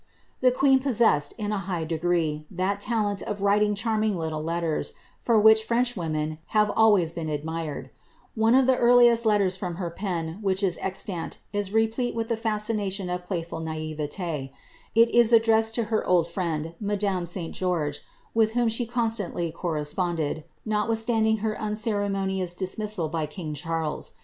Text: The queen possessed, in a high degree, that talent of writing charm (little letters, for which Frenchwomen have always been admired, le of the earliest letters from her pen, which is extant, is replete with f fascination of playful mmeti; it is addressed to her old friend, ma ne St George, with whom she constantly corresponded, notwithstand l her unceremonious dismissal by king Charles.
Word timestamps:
The 0.39 0.49
queen 0.49 0.79
possessed, 0.79 1.35
in 1.37 1.51
a 1.51 1.59
high 1.59 1.83
degree, 1.83 2.47
that 2.49 2.79
talent 2.79 3.21
of 3.21 3.43
writing 3.43 3.75
charm 3.75 4.01
(little 4.17 4.41
letters, 4.41 4.93
for 5.19 5.39
which 5.39 5.63
Frenchwomen 5.63 6.39
have 6.57 6.71
always 6.75 7.11
been 7.11 7.29
admired, 7.29 7.91
le 8.35 8.57
of 8.57 8.65
the 8.65 8.77
earliest 8.77 9.27
letters 9.27 9.55
from 9.55 9.75
her 9.75 9.91
pen, 9.91 10.39
which 10.41 10.63
is 10.63 10.79
extant, 10.81 11.37
is 11.53 11.71
replete 11.71 12.15
with 12.15 12.31
f 12.31 12.39
fascination 12.39 13.11
of 13.13 13.25
playful 13.25 13.61
mmeti; 13.61 14.49
it 14.95 15.09
is 15.13 15.31
addressed 15.31 15.75
to 15.75 15.83
her 15.93 16.03
old 16.07 16.27
friend, 16.27 16.73
ma 16.79 16.95
ne 16.95 17.25
St 17.27 17.53
George, 17.53 18.01
with 18.33 18.53
whom 18.53 18.69
she 18.69 18.87
constantly 18.87 19.51
corresponded, 19.51 20.45
notwithstand 20.65 21.27
l 21.27 21.35
her 21.43 21.55
unceremonious 21.61 22.55
dismissal 22.55 23.07
by 23.07 23.27
king 23.27 23.53
Charles. 23.53 24.13